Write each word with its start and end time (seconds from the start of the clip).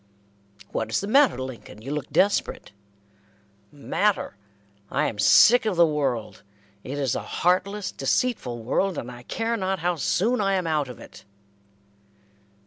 "What 0.71 0.89
is 0.89 0.99
the 0.99 1.05
matter, 1.05 1.37
Lincoln? 1.39 1.83
You 1.83 1.91
look 1.93 2.09
desperate." 2.09 2.71
"Matter! 3.71 4.35
I 4.89 5.05
am 5.05 5.19
sick 5.19 5.63
of 5.67 5.75
the 5.75 5.85
world. 5.85 6.41
It 6.83 6.97
is 6.97 7.13
a 7.13 7.21
heartless, 7.21 7.91
deceitful 7.91 8.63
world, 8.63 8.97
and 8.97 9.11
I 9.11 9.21
care 9.21 9.55
not 9.55 9.77
how 9.77 9.97
soon 9.97 10.41
I 10.41 10.55
am 10.55 10.65
out 10.65 10.89
of 10.89 10.99
it." 10.99 11.23